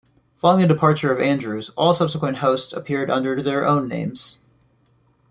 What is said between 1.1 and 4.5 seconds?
of Andrews, all subsequent hosts appeared under their own names.